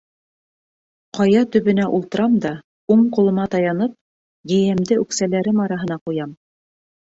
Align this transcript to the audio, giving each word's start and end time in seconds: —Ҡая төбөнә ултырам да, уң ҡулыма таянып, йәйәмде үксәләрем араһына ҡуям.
—Ҡая 1.17 1.43
төбөнә 1.55 1.85
ултырам 1.97 2.37
да, 2.45 2.53
уң 2.95 3.03
ҡулыма 3.17 3.45
таянып, 3.57 3.93
йәйәмде 4.55 4.99
үксәләрем 5.05 5.63
араһына 5.69 6.01
ҡуям. 6.09 6.35